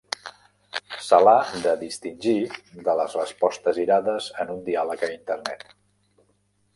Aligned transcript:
Se 1.07 1.17
l'ha 1.25 1.33
de 1.65 1.73
distingir 1.81 2.81
de 2.87 2.95
les 3.01 3.17
respostes 3.19 3.79
irades 3.83 4.31
en 4.45 4.55
un 4.55 4.65
diàleg 4.71 5.05
a 5.09 5.11
internet. 5.17 5.67